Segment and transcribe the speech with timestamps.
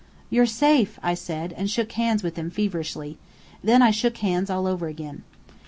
[0.31, 3.19] "You're safe!" I said, and shook hands with them feverishly.
[3.63, 5.21] Then I shook hands all over again.